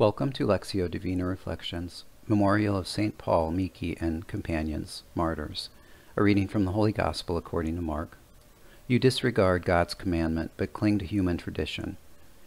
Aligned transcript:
Welcome 0.00 0.30
to 0.34 0.46
Lectio 0.46 0.88
Divina 0.88 1.26
Reflections, 1.26 2.04
Memorial 2.28 2.76
of 2.76 2.86
St. 2.86 3.18
Paul, 3.18 3.50
Miki, 3.50 3.96
and 3.98 4.28
Companions, 4.28 5.02
Martyrs. 5.16 5.70
A 6.16 6.22
reading 6.22 6.46
from 6.46 6.64
the 6.64 6.70
Holy 6.70 6.92
Gospel 6.92 7.36
according 7.36 7.74
to 7.74 7.82
Mark. 7.82 8.16
You 8.86 9.00
disregard 9.00 9.64
God's 9.64 9.94
commandment, 9.94 10.52
but 10.56 10.72
cling 10.72 11.00
to 11.00 11.04
human 11.04 11.36
tradition. 11.36 11.96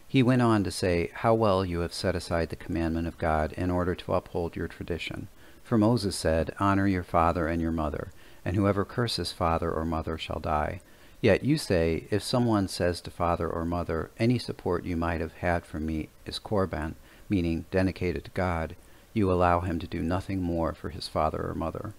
He 0.07 0.23
went 0.23 0.41
on 0.41 0.63
to 0.63 0.71
say, 0.71 1.11
How 1.13 1.33
well 1.33 1.65
you 1.65 1.81
have 1.81 1.93
set 1.93 2.15
aside 2.15 2.51
the 2.51 2.55
commandment 2.55 3.05
of 3.05 3.17
God 3.17 3.51
in 3.57 3.69
order 3.69 3.95
to 3.95 4.13
uphold 4.13 4.55
your 4.55 4.69
tradition. 4.69 5.27
For 5.61 5.77
Moses 5.77 6.15
said, 6.15 6.55
Honor 6.57 6.87
your 6.87 7.03
father 7.03 7.49
and 7.49 7.61
your 7.61 7.73
mother, 7.73 8.13
and 8.45 8.55
whoever 8.55 8.85
curses 8.85 9.33
father 9.33 9.69
or 9.69 9.83
mother 9.83 10.17
shall 10.17 10.39
die. 10.39 10.79
Yet 11.19 11.43
you 11.43 11.57
say, 11.57 12.07
If 12.11 12.23
someone 12.23 12.69
says 12.69 13.01
to 13.01 13.11
father 13.11 13.49
or 13.49 13.65
mother, 13.65 14.09
Any 14.17 14.39
support 14.39 14.85
you 14.85 14.95
might 14.95 15.19
have 15.19 15.33
had 15.33 15.65
from 15.65 15.85
me 15.85 16.07
is 16.25 16.39
korban, 16.39 16.95
meaning 17.31 17.65
dedicated 17.71 18.25
to 18.25 18.31
God, 18.31 18.75
you 19.13 19.31
allow 19.31 19.61
him 19.61 19.79
to 19.79 19.87
do 19.87 20.03
nothing 20.03 20.41
more 20.41 20.73
for 20.73 20.89
his 20.89 21.07
father 21.07 21.41
or 21.41 21.55
mother. 21.55 21.93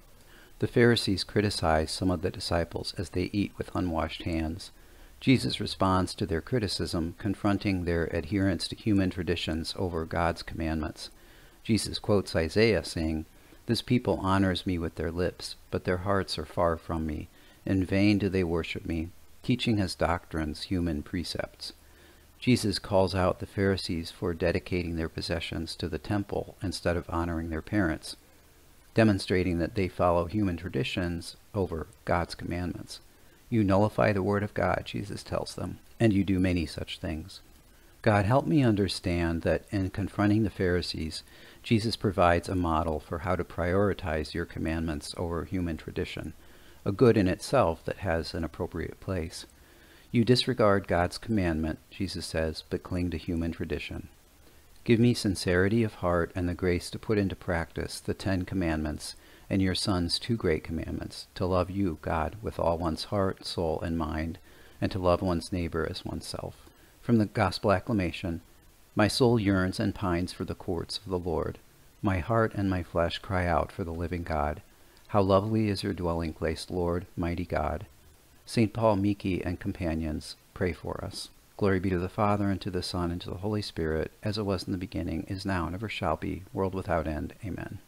The 0.58 0.66
Pharisees 0.68 1.24
criticize 1.24 1.90
some 1.90 2.10
of 2.10 2.20
the 2.22 2.30
disciples 2.30 2.94
as 2.98 3.08
they 3.08 3.30
eat 3.32 3.52
with 3.56 3.74
unwashed 3.74 4.22
hands. 4.22 4.70
Jesus 5.18 5.58
responds 5.58 6.14
to 6.14 6.26
their 6.26 6.40
criticism, 6.40 7.14
confronting 7.18 7.84
their 7.84 8.04
adherence 8.06 8.68
to 8.68 8.76
human 8.76 9.08
traditions 9.08 9.74
over 9.78 10.04
God's 10.04 10.42
commandments. 10.42 11.10
Jesus 11.64 11.98
quotes 11.98 12.36
Isaiah, 12.36 12.84
saying, 12.84 13.24
This 13.66 13.82
people 13.82 14.18
honors 14.22 14.66
me 14.66 14.78
with 14.78 14.96
their 14.96 15.10
lips, 15.10 15.56
but 15.70 15.84
their 15.84 15.98
hearts 15.98 16.38
are 16.38 16.44
far 16.44 16.76
from 16.76 17.06
me. 17.06 17.28
In 17.64 17.84
vain 17.84 18.18
do 18.18 18.28
they 18.28 18.44
worship 18.44 18.84
me, 18.84 19.08
teaching 19.42 19.80
as 19.80 19.94
doctrines 19.94 20.64
human 20.64 21.02
precepts. 21.02 21.72
Jesus 22.42 22.80
calls 22.80 23.14
out 23.14 23.38
the 23.38 23.46
Pharisees 23.46 24.10
for 24.10 24.34
dedicating 24.34 24.96
their 24.96 25.08
possessions 25.08 25.76
to 25.76 25.88
the 25.88 25.96
temple 25.96 26.56
instead 26.60 26.96
of 26.96 27.08
honoring 27.08 27.50
their 27.50 27.62
parents, 27.62 28.16
demonstrating 28.94 29.60
that 29.60 29.76
they 29.76 29.86
follow 29.86 30.24
human 30.24 30.56
traditions 30.56 31.36
over 31.54 31.86
God's 32.04 32.34
commandments. 32.34 32.98
You 33.48 33.62
nullify 33.62 34.12
the 34.12 34.24
word 34.24 34.42
of 34.42 34.54
God, 34.54 34.82
Jesus 34.84 35.22
tells 35.22 35.54
them, 35.54 35.78
and 36.00 36.12
you 36.12 36.24
do 36.24 36.40
many 36.40 36.66
such 36.66 36.98
things. 36.98 37.42
God, 38.02 38.24
help 38.24 38.44
me 38.44 38.64
understand 38.64 39.42
that 39.42 39.62
in 39.70 39.90
confronting 39.90 40.42
the 40.42 40.50
Pharisees, 40.50 41.22
Jesus 41.62 41.94
provides 41.94 42.48
a 42.48 42.56
model 42.56 42.98
for 42.98 43.18
how 43.20 43.36
to 43.36 43.44
prioritize 43.44 44.34
your 44.34 44.46
commandments 44.46 45.14
over 45.16 45.44
human 45.44 45.76
tradition, 45.76 46.32
a 46.84 46.90
good 46.90 47.16
in 47.16 47.28
itself 47.28 47.84
that 47.84 47.98
has 47.98 48.34
an 48.34 48.42
appropriate 48.42 48.98
place. 48.98 49.46
You 50.12 50.26
disregard 50.26 50.88
God's 50.88 51.16
commandment, 51.16 51.78
Jesus 51.90 52.26
says, 52.26 52.64
but 52.68 52.82
cling 52.82 53.08
to 53.12 53.16
human 53.16 53.50
tradition. 53.50 54.08
Give 54.84 55.00
me 55.00 55.14
sincerity 55.14 55.82
of 55.84 55.94
heart 55.94 56.30
and 56.34 56.46
the 56.46 56.54
grace 56.54 56.90
to 56.90 56.98
put 56.98 57.16
into 57.16 57.34
practice 57.34 57.98
the 57.98 58.12
Ten 58.12 58.44
Commandments 58.44 59.16
and 59.48 59.62
your 59.62 59.74
Son's 59.74 60.18
two 60.18 60.36
great 60.36 60.64
commandments 60.64 61.28
to 61.34 61.46
love 61.46 61.70
you, 61.70 61.96
God, 62.02 62.36
with 62.42 62.58
all 62.58 62.76
one's 62.76 63.04
heart, 63.04 63.46
soul, 63.46 63.80
and 63.80 63.96
mind, 63.96 64.38
and 64.82 64.92
to 64.92 64.98
love 64.98 65.22
one's 65.22 65.50
neighbor 65.50 65.86
as 65.88 66.04
oneself. 66.04 66.56
From 67.00 67.16
the 67.16 67.24
Gospel 67.24 67.72
Acclamation 67.72 68.42
My 68.94 69.08
soul 69.08 69.40
yearns 69.40 69.80
and 69.80 69.94
pines 69.94 70.34
for 70.34 70.44
the 70.44 70.54
courts 70.54 70.98
of 70.98 71.06
the 71.06 71.18
Lord. 71.18 71.58
My 72.02 72.18
heart 72.18 72.52
and 72.54 72.68
my 72.68 72.82
flesh 72.82 73.18
cry 73.18 73.46
out 73.46 73.72
for 73.72 73.82
the 73.82 73.94
living 73.94 74.24
God. 74.24 74.60
How 75.08 75.22
lovely 75.22 75.70
is 75.70 75.82
your 75.82 75.94
dwelling 75.94 76.34
place, 76.34 76.66
Lord, 76.68 77.06
mighty 77.16 77.46
God. 77.46 77.86
St. 78.44 78.72
Paul, 78.72 78.96
Miki, 78.96 79.42
and 79.44 79.60
companions, 79.60 80.36
pray 80.54 80.72
for 80.72 81.04
us. 81.04 81.30
Glory 81.56 81.78
be 81.78 81.90
to 81.90 81.98
the 81.98 82.08
Father, 82.08 82.50
and 82.50 82.60
to 82.60 82.70
the 82.70 82.82
Son, 82.82 83.10
and 83.10 83.20
to 83.20 83.30
the 83.30 83.36
Holy 83.36 83.62
Spirit, 83.62 84.10
as 84.22 84.36
it 84.36 84.44
was 84.44 84.64
in 84.64 84.72
the 84.72 84.78
beginning, 84.78 85.24
is 85.28 85.46
now, 85.46 85.66
and 85.66 85.74
ever 85.74 85.88
shall 85.88 86.16
be, 86.16 86.42
world 86.52 86.74
without 86.74 87.06
end. 87.06 87.34
Amen. 87.44 87.78